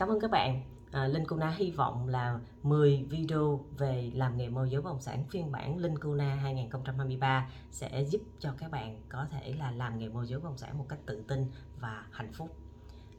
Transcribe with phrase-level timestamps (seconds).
[0.00, 0.62] Cảm ơn các bạn.
[0.92, 5.00] À, Linh Kuna hy vọng là 10 video về làm nghề môi giới bất động
[5.00, 9.98] sản phiên bản Linh Kuna 2023 sẽ giúp cho các bạn có thể là làm
[9.98, 11.46] nghề môi giới bất động sản một cách tự tin
[11.80, 12.56] và hạnh phúc.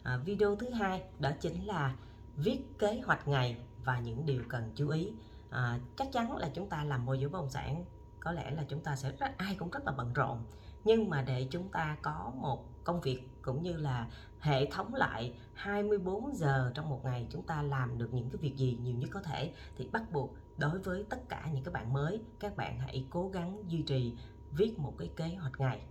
[0.04, 1.96] À, video thứ hai đó chính là
[2.36, 5.14] viết kế hoạch ngày và những điều cần chú ý.
[5.50, 7.86] À, chắc chắn là chúng ta làm môi giới bất động sản
[8.20, 10.44] có lẽ là chúng ta sẽ rất ai cũng rất là bận rộn
[10.84, 14.08] nhưng mà để chúng ta có một công việc cũng như là
[14.40, 18.58] hệ thống lại 24 giờ trong một ngày, chúng ta làm được những cái việc
[18.58, 21.94] gì nhiều nhất có thể, thì bắt buộc đối với tất cả những các bạn
[21.94, 24.14] mới, các bạn hãy cố gắng duy trì
[24.52, 25.82] viết một cái kế hoạch ngày.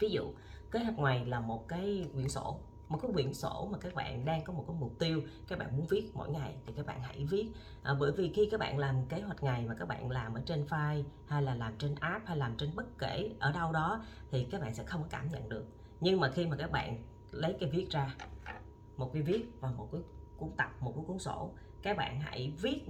[0.00, 0.32] Ví dụ,
[0.70, 4.24] kế hoạch ngày là một cái quyển sổ một cái quyển sổ mà các bạn
[4.24, 7.02] đang có một cái mục tiêu các bạn muốn viết mỗi ngày thì các bạn
[7.02, 7.48] hãy viết
[7.82, 10.42] à, bởi vì khi các bạn làm kế hoạch ngày mà các bạn làm ở
[10.46, 14.04] trên file hay là làm trên app hay làm trên bất kể ở đâu đó
[14.30, 15.64] thì các bạn sẽ không có cảm nhận được
[16.00, 18.14] nhưng mà khi mà các bạn lấy cái viết ra
[18.96, 20.00] một cái viết và một cái
[20.36, 21.50] cuốn tập một cái cuốn sổ
[21.82, 22.80] các bạn hãy viết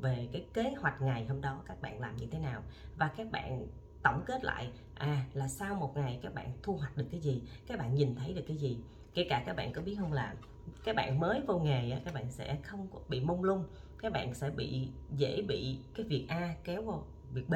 [0.00, 2.62] về cái kế hoạch ngày hôm đó các bạn làm như thế nào
[2.96, 3.66] và các bạn
[4.02, 7.42] tổng kết lại à là sau một ngày các bạn thu hoạch được cái gì
[7.66, 8.80] các bạn nhìn thấy được cái gì
[9.16, 10.36] kể cả các bạn có biết không làm,
[10.84, 13.64] các bạn mới vô nghề các bạn sẽ không bị mông lung
[13.98, 17.54] các bạn sẽ bị dễ bị cái việc A kéo vào việc B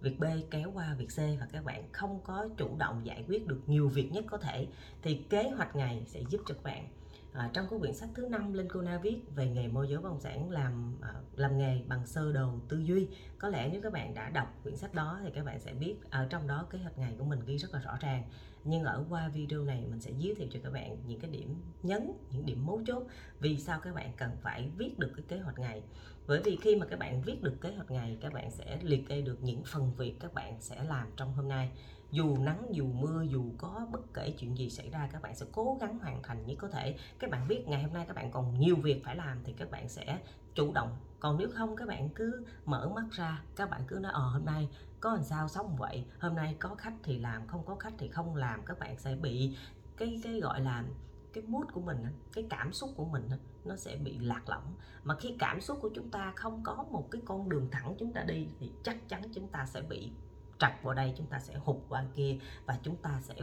[0.00, 3.46] việc B kéo qua việc C và các bạn không có chủ động giải quyết
[3.46, 4.66] được nhiều việc nhất có thể.
[5.02, 6.88] Thì kế hoạch ngày sẽ giúp cho các bạn
[7.32, 9.98] à, trong cái quyển sách thứ năm Linh Cô Na viết về nghề môi giới
[9.98, 13.82] bất động sản làm à, làm nghề bằng sơ đồ tư duy có lẽ nếu
[13.82, 16.66] các bạn đã đọc quyển sách đó thì các bạn sẽ biết ở trong đó
[16.70, 18.22] kế hoạch ngày của mình ghi rất là rõ ràng
[18.64, 21.54] nhưng ở qua video này mình sẽ giới thiệu cho các bạn những cái điểm
[21.82, 23.02] nhấn, những điểm mấu chốt
[23.40, 25.82] vì sao các bạn cần phải viết được cái kế hoạch ngày.
[26.26, 29.08] Bởi vì khi mà các bạn viết được kế hoạch ngày, các bạn sẽ liệt
[29.08, 31.70] kê được những phần việc các bạn sẽ làm trong hôm nay.
[32.10, 35.46] Dù nắng, dù mưa, dù có bất kể chuyện gì xảy ra, các bạn sẽ
[35.52, 36.96] cố gắng hoàn thành như có thể.
[37.18, 39.70] Các bạn biết ngày hôm nay các bạn còn nhiều việc phải làm thì các
[39.70, 40.18] bạn sẽ
[40.54, 40.96] chủ động.
[41.20, 44.44] Còn nếu không, các bạn cứ mở mắt ra, các bạn cứ nói ờ hôm
[44.44, 44.68] nay
[45.00, 46.04] có làm sao sống vậy?
[46.20, 48.64] Hôm nay có khách thì làm, không có khách thì không làm.
[48.64, 49.56] Các bạn sẽ bị
[49.96, 50.84] cái cái gọi là
[51.32, 53.28] cái mood của mình cái cảm xúc của mình
[53.64, 54.74] nó sẽ bị lạc lõng.
[55.04, 58.12] Mà khi cảm xúc của chúng ta không có một cái con đường thẳng chúng
[58.12, 60.10] ta đi thì chắc chắn chúng ta sẽ bị
[60.58, 63.34] trật vào đây, chúng ta sẽ hụt qua kia và chúng ta sẽ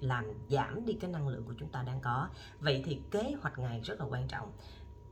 [0.00, 2.28] làm giảm đi cái năng lượng của chúng ta đang có.
[2.60, 4.52] Vậy thì kế hoạch ngày rất là quan trọng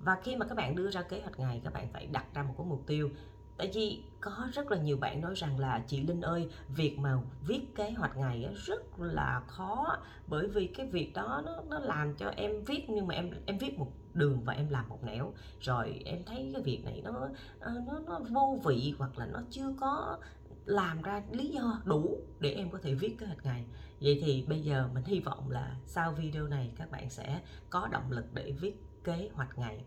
[0.01, 2.43] và khi mà các bạn đưa ra kế hoạch ngày, các bạn phải đặt ra
[2.43, 3.11] một cái mục tiêu.
[3.57, 7.19] Tại vì có rất là nhiều bạn nói rằng là, chị Linh ơi, việc mà
[7.47, 9.97] viết kế hoạch ngày rất là khó,
[10.27, 13.59] bởi vì cái việc đó nó nó làm cho em viết, nhưng mà em em
[13.59, 15.33] viết một đường và em làm một nẻo.
[15.61, 17.29] Rồi em thấy cái việc này nó
[17.61, 20.19] ờ, nó nó vô vị hoặc là nó chưa có
[20.67, 23.65] làm ra lý do đủ để em có thể viết kế hoạch ngày.
[24.01, 27.41] Vậy thì bây giờ mình hy vọng là sau video này các bạn sẽ
[27.71, 29.79] có động lực để viết kế hoạch ngày.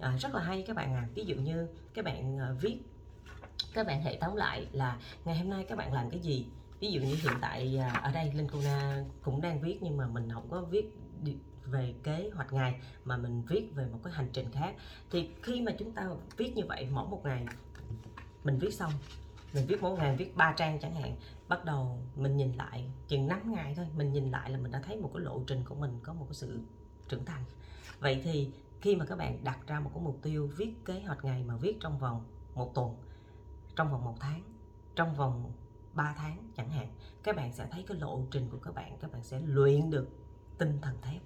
[0.00, 1.08] À, rất là hay các bạn à.
[1.14, 2.78] Ví dụ như các bạn uh, viết
[3.74, 6.46] các bạn hệ thống lại là ngày hôm nay các bạn làm cái gì.
[6.80, 10.06] Ví dụ như hiện tại uh, ở đây Linh kuna cũng đang viết nhưng mà
[10.06, 10.86] mình không có viết
[11.64, 14.74] về kế hoạch ngày mà mình viết về một cái hành trình khác.
[15.10, 17.46] Thì khi mà chúng ta viết như vậy mỗi một ngày
[18.44, 18.92] mình viết xong
[19.54, 21.16] mình viết mỗi ngày viết ba trang chẳng hạn
[21.48, 24.80] bắt đầu mình nhìn lại chừng 5 ngày thôi mình nhìn lại là mình đã
[24.86, 26.60] thấy một cái lộ trình của mình có một cái sự
[27.08, 27.44] trưởng thành
[28.02, 31.24] vậy thì khi mà các bạn đặt ra một cái mục tiêu viết kế hoạch
[31.24, 32.24] ngày mà viết trong vòng
[32.54, 32.96] một tuần
[33.76, 34.42] trong vòng một tháng
[34.94, 35.52] trong vòng
[35.94, 36.88] 3 tháng chẳng hạn
[37.22, 40.08] các bạn sẽ thấy cái lộ trình của các bạn các bạn sẽ luyện được
[40.58, 41.22] tinh thần thép.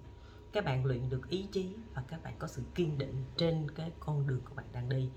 [0.51, 3.91] Các bạn luyện được ý chí và các bạn có sự kiên định trên cái
[3.99, 5.09] con đường của bạn đang đi.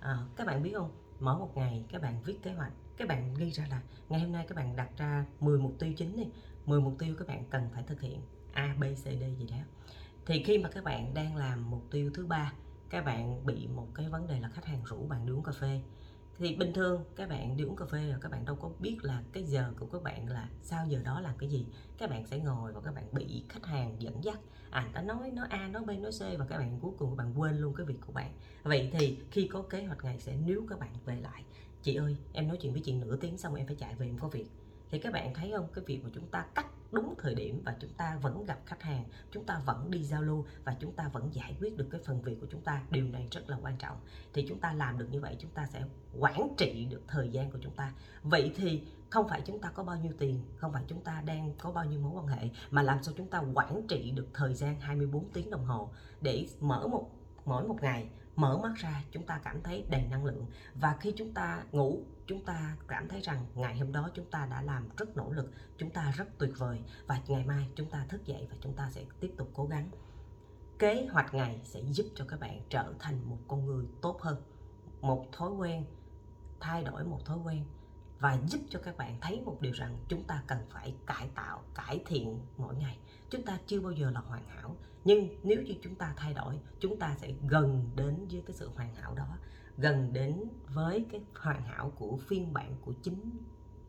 [0.00, 0.90] À, các bạn biết không?
[1.20, 4.32] Mỗi một ngày các bạn viết kế hoạch các bạn ghi ra là ngày hôm
[4.32, 6.24] nay các bạn đặt ra 10 mục tiêu chính đi
[6.66, 8.20] 10 mục tiêu các bạn cần phải thực hiện
[8.52, 9.56] A B C D gì đó
[10.26, 12.52] thì khi mà các bạn đang làm mục tiêu thứ ba,
[12.90, 15.52] các bạn bị một cái vấn đề là khách hàng rủ bạn đi uống cà
[15.52, 15.80] phê.
[16.38, 18.98] Thì bình thường các bạn đi uống cà phê rồi các bạn đâu có biết
[19.02, 21.66] là cái giờ của các bạn là sao, giờ đó làm cái gì.
[21.98, 24.38] Các bạn sẽ ngồi và các bạn bị khách hàng dẫn dắt.
[24.70, 27.16] À ta nói nó a, nói b, nói c và các bạn cuối cùng các
[27.24, 28.32] bạn quên luôn cái việc của bạn.
[28.62, 31.44] Vậy thì khi có kế hoạch ngày sẽ nếu các bạn về lại.
[31.82, 34.18] Chị ơi, em nói chuyện với chị nửa tiếng xong em phải chạy về em
[34.18, 34.46] có việc
[34.90, 35.68] thì các bạn thấy không?
[35.74, 38.82] Cái việc mà chúng ta cắt đúng thời điểm và chúng ta vẫn gặp khách
[38.82, 42.00] hàng, chúng ta vẫn đi giao lưu và chúng ta vẫn giải quyết được cái
[42.04, 43.96] phần việc của chúng ta, điều này rất là quan trọng.
[44.32, 45.82] Thì chúng ta làm được như vậy, chúng ta sẽ
[46.18, 47.92] quản trị được thời gian của chúng ta.
[48.22, 51.54] Vậy thì không phải chúng ta có bao nhiêu tiền, không phải chúng ta đang
[51.58, 54.54] có bao nhiêu mối quan hệ, mà làm sao chúng ta quản trị được thời
[54.54, 55.90] gian 24 tiếng đồng hồ
[56.20, 57.10] để mở một,
[57.44, 60.46] mỗi một ngày mở mắt ra, chúng ta cảm thấy đầy năng lượng.
[60.74, 64.46] Và khi chúng ta ngủ, chúng ta cảm thấy rằng ngày hôm đó chúng ta
[64.50, 66.80] đã làm rất nỗ lực, chúng ta rất tuyệt vời.
[67.06, 69.90] Và ngày mai chúng ta thức dậy và chúng ta sẽ tiếp tục cố gắng.
[70.78, 74.42] Kế hoạch ngày sẽ giúp cho các bạn trở thành một con người tốt hơn,
[75.00, 75.84] một thói quen,
[76.60, 77.64] thay đổi một thói quen.
[78.18, 81.62] Và giúp cho các bạn thấy một điều rằng chúng ta cần phải cải tạo,
[81.74, 82.98] cải thiện mỗi ngày.
[83.30, 84.76] Chúng ta chưa bao giờ là hoàn hảo
[85.06, 88.70] nhưng nếu như chúng ta thay đổi, chúng ta sẽ gần đến với cái sự
[88.74, 89.38] hoàn hảo đó,
[89.78, 90.44] gần đến
[90.74, 93.30] với cái hoàn hảo của phiên bản của chính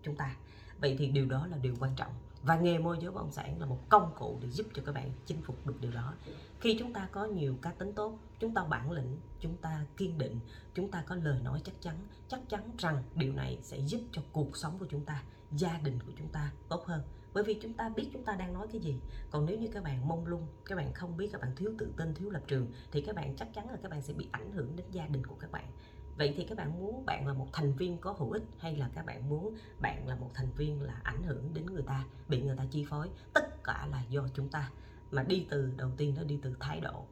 [0.03, 0.35] chúng ta.
[0.81, 2.11] Vậy thì điều đó là điều quan trọng.
[2.43, 4.91] Và nghề môi giới bất động sản là một công cụ để giúp cho các
[4.95, 6.13] bạn chinh phục được điều đó.
[6.59, 10.17] Khi chúng ta có nhiều cá tính tốt, chúng ta bản lĩnh, chúng ta kiên
[10.17, 10.39] định,
[10.73, 11.95] chúng ta có lời nói chắc chắn
[12.27, 15.99] chắc chắn rằng điều này sẽ giúp cho cuộc sống của chúng ta, gia đình
[16.05, 17.01] của chúng ta tốt hơn
[17.33, 18.99] bởi vì chúng ta biết chúng ta đang nói cái gì.
[19.31, 21.93] Còn nếu như các bạn mông lung, các bạn không biết, các bạn thiếu tự
[21.97, 24.51] tin, thiếu lập trường, thì các bạn chắc chắn là các bạn sẽ bị ảnh
[24.51, 25.71] hưởng đến gia đình của các bạn.
[26.17, 28.89] Vậy thì các bạn muốn bạn là một thành viên có hữu ích hay là
[28.93, 32.41] các bạn muốn bạn là một thành viên là ảnh hưởng đến người ta, bị
[32.41, 33.09] người ta chi phối?
[33.33, 34.71] Tất cả là do chúng ta.
[35.11, 37.05] Mà đi từ, đầu tiên nó đi từ thái độ.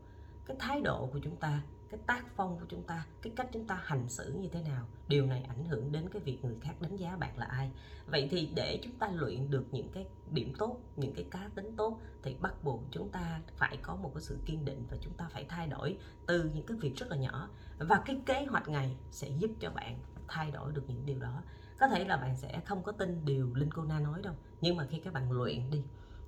[0.46, 3.68] Cái thái độ của chúng ta cái tác phong của chúng ta, cái cách chúng
[3.68, 6.74] ta hành xử như thế nào, điều này ảnh hưởng đến cái việc người khác
[6.80, 7.72] đánh giá bạn là ai.
[8.08, 11.76] Vậy thì để chúng ta luyện được những cái điểm tốt, những cái cá tính
[11.78, 15.14] tốt, thì bắt buộc chúng ta phải có một cái sự kiên định và chúng
[15.14, 17.50] ta phải thay đổi từ những cái việc rất là nhỏ.
[17.80, 21.42] Và cái kế hoạch ngày sẽ giúp cho bạn thay đổi được những điều đó.
[21.80, 24.78] Có thể là bạn sẽ không có tin điều linh cô na nói đâu, nhưng
[24.78, 25.84] mà khi các bạn luyện đi,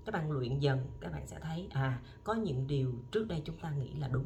[0.05, 3.57] các bạn luyện dần, các bạn sẽ thấy à có những điều trước đây chúng
[3.57, 4.25] ta nghĩ là đúng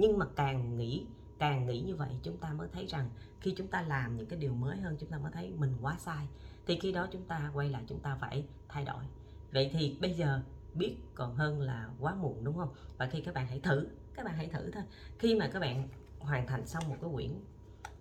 [0.00, 1.06] nhưng mà càng nghĩ
[1.38, 3.10] càng nghĩ như vậy chúng ta mới thấy rằng
[3.40, 5.96] khi chúng ta làm những cái điều mới hơn chúng ta mới thấy mình quá
[5.98, 6.28] sai.
[6.66, 9.04] Thì khi đó chúng ta quay lại chúng ta phải thay đổi.
[9.52, 10.42] Vậy thì bây giờ
[10.74, 12.74] biết còn hơn là quá muộn, đúng không?
[12.98, 14.82] Và khi các bạn hãy thử, các bạn hãy thử thôi.
[15.18, 15.88] Khi mà các bạn
[16.18, 17.30] hoàn thành xong một cái quyển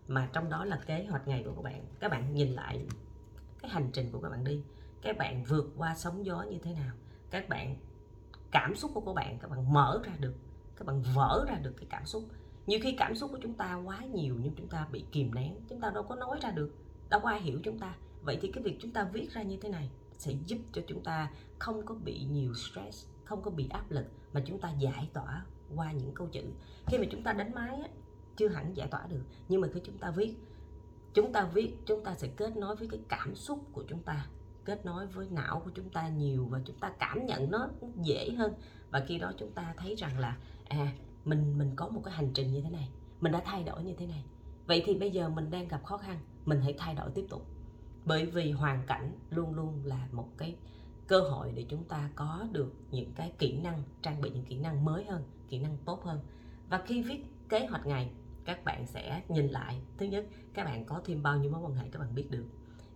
[0.07, 2.85] mà trong đó là kế hoạch ngày của các bạn các bạn nhìn lại
[3.61, 4.61] cái hành trình của các bạn đi.
[5.01, 6.93] Các bạn vượt qua sóng gió như thế nào?
[7.29, 7.75] Các bạn
[8.51, 10.33] cảm xúc của các bạn các bạn mở ra được
[10.79, 12.23] các bạn vỡ ra được cái cảm xúc
[12.67, 15.55] nhiều khi cảm xúc của chúng ta quá nhiều nhưng chúng ta bị kìm nén
[15.69, 16.75] chúng ta đâu có nói ra được
[17.09, 19.57] đâu có ai hiểu chúng ta vậy thì cái việc chúng ta viết ra như
[19.61, 23.67] thế này sẽ giúp cho chúng ta không có bị nhiều stress không có bị
[23.69, 25.45] áp lực mà chúng ta giải tỏa
[25.75, 26.43] qua những câu chữ
[26.85, 27.89] khi mà chúng ta đánh máy á,
[28.37, 30.35] chưa hẳn giải tỏa được nhưng mà khi chúng ta viết
[31.13, 34.27] chúng ta viết chúng ta sẽ kết nối với cái cảm xúc của chúng ta
[34.65, 37.69] kết nối với não của chúng ta nhiều và chúng ta cảm nhận nó
[38.01, 38.53] dễ hơn
[38.91, 40.37] và khi đó chúng ta thấy rằng là
[40.69, 40.93] à
[41.25, 42.89] mình mình có một cái hành trình như thế này.
[43.21, 44.23] Mình đã thay đổi như thế này.
[44.67, 47.45] Vậy thì bây giờ mình đang gặp khó khăn, mình hãy thay đổi tiếp tục.
[48.05, 50.55] Bởi vì hoàn cảnh luôn luôn là một cái
[51.07, 54.57] cơ hội để chúng ta có được những cái kỹ năng, trang bị những kỹ
[54.57, 56.19] năng mới hơn, kỹ năng tốt hơn.
[56.69, 58.11] Và khi viết kế hoạch ngày,
[58.45, 59.81] các bạn sẽ nhìn lại.
[59.97, 62.45] Thứ nhất, các bạn có thêm bao nhiêu mối quan hệ các bạn biết được?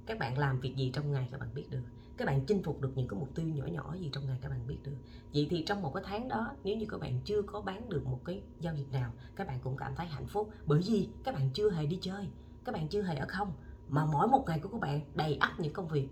[0.06, 1.84] Các bạn làm việc gì trong ngày các bạn biết được?
[2.18, 4.50] Các bạn chinh phục được những cái mục tiêu nhỏ nhỏ gì trong ngày các
[4.50, 4.96] bạn biết được
[5.34, 8.06] vậy thì trong một cái tháng đó nếu như các bạn chưa có bán được
[8.06, 11.36] một cái giao dịch nào các bạn cũng cảm thấy hạnh phúc bởi vì các
[11.36, 12.28] bạn chưa hề đi chơi
[12.66, 13.54] các bạn chưa hề ở không
[13.90, 16.08] mà mỗi một ngày của các bạn đầy ắp những công việc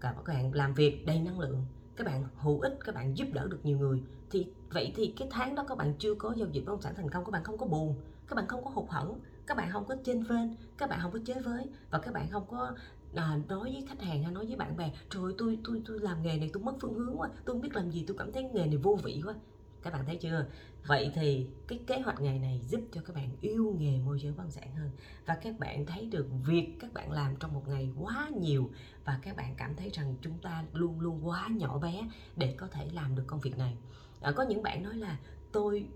[0.00, 1.64] các bạn làm việc đầy năng lượng
[1.96, 5.28] các bạn hữu ích các bạn giúp đỡ được nhiều người thì vậy thì cái
[5.30, 7.44] tháng đó các bạn chưa có giao dịch bất động sản thành công các bạn
[7.44, 7.94] không có buồn
[8.28, 11.12] các bạn không có hụt hẫng các bạn không có trên vên các bạn không
[11.12, 12.74] có chế với và các bạn không có
[13.14, 16.22] à, nói với khách hàng hay nói với bạn bè trời tôi tôi tôi làm
[16.22, 18.42] nghề này tôi mất phương hướng quá tôi không biết làm gì tôi cảm thấy
[18.42, 19.34] nghề này vô vị quá.
[19.82, 20.46] Các bạn thấy chưa?
[20.86, 24.32] Vậy thì cái kế hoạch ngày này giúp cho các bạn yêu nghề môi giới
[24.32, 24.90] bất động sản hơn
[25.26, 28.70] và các bạn thấy được việc các bạn làm trong một ngày quá nhiều
[29.04, 32.66] và các bạn cảm thấy rằng chúng ta luôn luôn quá nhỏ bé để có
[32.66, 33.76] thể làm được công việc này.
[34.20, 35.18] À, có những bạn nói là
[35.52, 35.86] tôi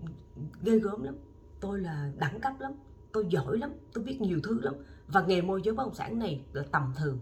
[0.61, 1.15] ghê gớm lắm
[1.59, 2.71] tôi là đẳng cấp lắm
[3.13, 4.73] tôi giỏi lắm, tôi biết nhiều thứ lắm.
[5.07, 7.19] Và nghề môi giới bất động sản này là tầm thường.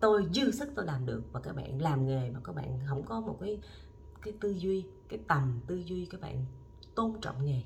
[0.00, 3.02] Tôi dư sức tôi làm được và các bạn làm nghề mà các bạn không
[3.02, 3.58] có một cái
[4.22, 6.44] cái tư duy, cái tầm tư duy, các bạn
[6.94, 7.62] tôn trọng nghề.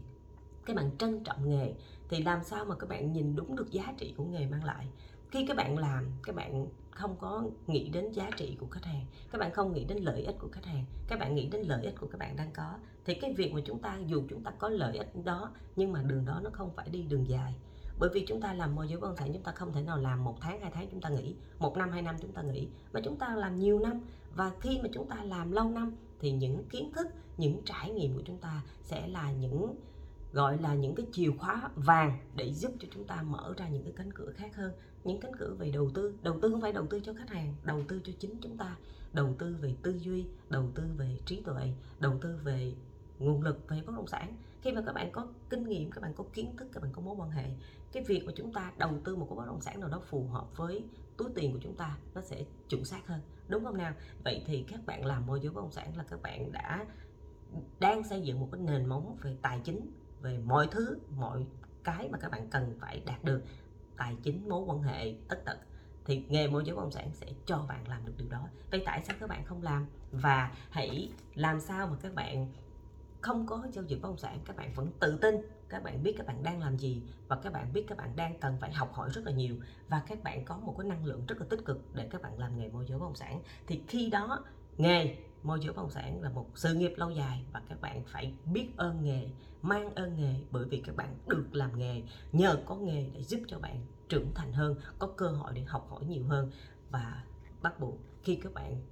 [0.66, 1.74] Các bạn trân trọng nghề
[2.08, 4.86] thì làm sao mà các bạn nhìn đúng được giá trị của nghề mang lại?
[5.34, 9.06] Khi các bạn làm, các bạn không có nghĩ đến giá trị của khách hàng,
[9.30, 11.84] các bạn không nghĩ đến lợi ích của khách hàng, các bạn nghĩ đến lợi
[11.84, 14.50] ích của các bạn đang có, thì cái việc mà chúng ta, dù chúng ta
[14.50, 17.54] có lợi ích đó, nhưng mà đường đó nó không phải đi đường dài.
[17.98, 19.98] Bởi vì chúng ta làm môi giới bất động sản, chúng ta không thể nào
[19.98, 22.68] làm một tháng, hai tháng chúng ta nghỉ, một năm, hai năm chúng ta nghỉ,
[22.92, 24.00] mà chúng ta làm nhiều năm.
[24.34, 28.14] Và khi mà chúng ta làm lâu năm, thì những kiến thức, những trải nghiệm
[28.14, 29.74] của chúng ta sẽ là những
[30.34, 33.82] gọi là những cái chìa khóa vàng để giúp cho chúng ta mở ra những
[33.82, 34.72] cái cánh cửa khác hơn.
[35.04, 36.14] Những cánh cửa về đầu tư.
[36.22, 38.76] Đầu tư không phải đầu tư cho khách hàng, đầu tư cho chính chúng ta.
[39.12, 42.74] Đầu tư về tư duy, đầu tư về trí tuệ, đầu tư về
[43.18, 44.36] nguồn lực về bất động sản.
[44.62, 47.02] Khi mà các bạn có kinh nghiệm, các bạn có kiến thức, các bạn có
[47.02, 47.50] mối quan hệ,
[47.92, 50.26] cái việc mà chúng ta đầu tư một cái bất động sản nào đó phù
[50.26, 50.84] hợp với
[51.16, 53.20] túi tiền của chúng ta, nó sẽ chuẩn xác hơn.
[53.48, 53.92] Đúng không nào?
[54.24, 56.86] Vậy thì các bạn làm môi giới bất động sản là các bạn đã,
[57.80, 59.90] đang xây dựng một cái nền móng về tài chính
[60.24, 61.46] về mọi thứ mọi
[61.84, 63.42] cái mà các bạn cần phải đạt được
[63.96, 65.58] tài chính mối quan hệ tất tật
[66.04, 68.82] thì nghề môi giới bất động sản sẽ cho bạn làm được điều đó vậy
[68.86, 72.52] tại sao các bạn không làm và hãy làm sao mà các bạn
[73.20, 75.34] không có giao dịch bất động sản các bạn vẫn tự tin
[75.68, 78.40] các bạn biết các bạn đang làm gì và các bạn biết các bạn đang
[78.40, 79.56] cần phải học hỏi rất là nhiều
[79.88, 82.38] và các bạn có một cái năng lượng rất là tích cực để các bạn
[82.38, 84.44] làm nghề môi giới bất động sản thì khi đó
[84.76, 88.02] nghề môi giới bất động sản là một sự nghiệp lâu dài và các bạn
[88.06, 89.28] phải biết ơn nghề
[89.62, 93.40] mang ơn nghề bởi vì các bạn được làm nghề nhờ có nghề để giúp
[93.48, 96.50] cho bạn trưởng thành hơn có cơ hội để học hỏi nhiều hơn.
[96.90, 97.24] Và
[97.62, 98.82] bắt buộc khi các bạn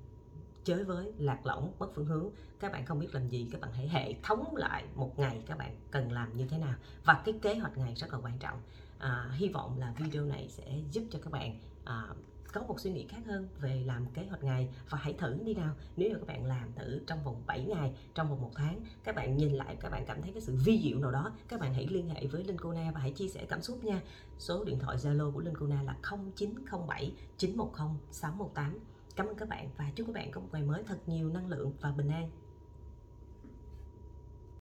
[0.65, 2.29] chới với lạc lõng mất phương hướng
[2.61, 5.59] các bạn không biết làm gì các bạn hãy hệ thống lại một ngày các
[5.59, 6.75] bạn cần làm như thế nào.
[7.05, 8.63] Và cái kế hoạch ngày rất là quan trọng.
[8.99, 12.09] À, hy vọng là video này sẽ giúp cho các bạn à,
[12.53, 14.69] có một suy nghĩ khác hơn về làm kế hoạch ngày.
[14.91, 17.93] Và hãy thử đi nào, nếu như các bạn làm thử trong vòng 7 ngày,
[18.15, 20.81] trong vòng một tháng, các bạn nhìn lại, các bạn cảm thấy cái sự vi
[20.83, 23.29] diệu nào đó, các bạn hãy liên hệ với Linh Cô Na và hãy chia
[23.29, 24.01] sẻ cảm xúc nha.
[24.39, 25.97] Số điện thoại Zalo của Linh Cô Na là
[26.35, 28.79] 0907 910 618
[29.17, 31.49] cảm ơn các bạn và chúc các bạn có một ngày mới thật nhiều năng
[31.49, 32.31] lượng và bình an.